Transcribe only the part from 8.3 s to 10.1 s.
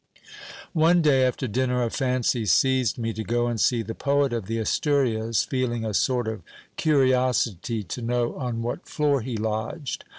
on what floor he lodged.